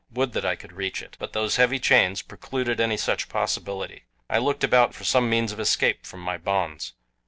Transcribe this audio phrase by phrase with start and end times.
[0.09, 1.15] Would that I could reach it!
[1.19, 4.05] But those heavy chains precluded any such possibility.
[4.31, 6.93] I looked about for some means of escape from my bonds.